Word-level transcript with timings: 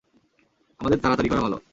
আমাদের 0.79 0.99
তাড়াতাড়ি 0.99 1.29
করা 1.29 1.41
ভাল। 1.41 1.53